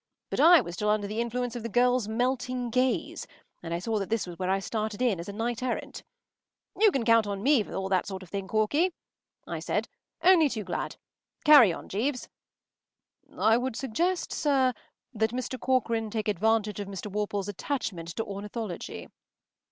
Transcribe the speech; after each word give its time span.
But 0.31 0.39
I 0.39 0.61
was 0.61 0.73
still 0.73 0.89
under 0.89 1.05
the 1.05 1.21
influence 1.21 1.55
of 1.55 1.61
the 1.61 1.69
girl’s 1.69 2.07
melting 2.07 2.71
gaze, 2.71 3.27
and 3.61 3.71
I 3.71 3.77
saw 3.77 3.99
that 3.99 4.09
this 4.09 4.25
was 4.25 4.39
where 4.39 4.49
I 4.49 4.57
started 4.57 4.99
in 4.99 5.19
as 5.19 5.29
a 5.29 5.31
knight 5.31 5.61
errant. 5.61 6.01
“You 6.75 6.91
can 6.91 7.05
count 7.05 7.27
on 7.27 7.43
me 7.43 7.61
for 7.61 7.75
all 7.75 7.87
that 7.89 8.07
sort 8.07 8.23
of 8.23 8.29
thing, 8.29 8.47
Corky,” 8.47 8.95
I 9.45 9.59
said. 9.59 9.87
“Only 10.23 10.49
too 10.49 10.63
glad. 10.63 10.95
Carry 11.45 11.71
on, 11.71 11.87
Jeeves.” 11.87 12.29
“I 13.37 13.57
would 13.59 13.75
suggest, 13.75 14.31
sir, 14.33 14.73
that 15.13 15.33
Mr. 15.33 15.59
Corcoran 15.59 16.09
take 16.09 16.27
advantage 16.27 16.79
of 16.79 16.87
Mr. 16.87 17.05
Worple’s 17.11 17.47
attachment 17.47 18.07
to 18.15 18.25
ornithology. 18.25 19.07